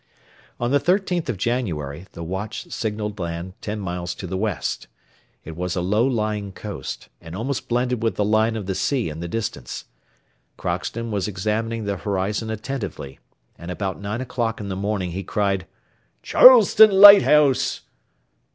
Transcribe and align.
On 0.59 0.71
the 0.71 0.79
13th 0.79 1.29
of 1.29 1.37
January, 1.37 2.07
the 2.13 2.23
watch 2.23 2.71
signalled 2.71 3.19
land 3.19 3.53
ten 3.61 3.79
miles 3.79 4.15
to 4.15 4.25
the 4.25 4.35
west. 4.35 4.87
It 5.45 5.55
was 5.55 5.75
a 5.75 5.81
low 5.81 6.07
lying 6.07 6.53
coast, 6.53 7.07
and 7.21 7.35
almost 7.35 7.67
blended 7.69 8.01
with 8.01 8.15
the 8.15 8.25
line 8.25 8.55
of 8.55 8.65
the 8.65 8.73
sea 8.73 9.09
in 9.09 9.19
the 9.19 9.27
distance. 9.27 9.85
Crockston 10.57 11.11
was 11.11 11.27
examining 11.27 11.83
the 11.83 11.97
horizon 11.97 12.49
attentively, 12.49 13.19
and 13.59 13.69
about 13.69 14.01
nine 14.01 14.21
o'clock 14.21 14.59
in 14.59 14.69
the 14.69 14.75
morning 14.75 15.11
he 15.11 15.21
cried: 15.23 15.67
"Charleston 16.23 16.89
lighthouse!" 16.89 17.81